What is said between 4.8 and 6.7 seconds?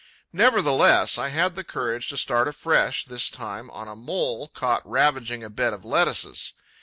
ravaging a bed of lettuces.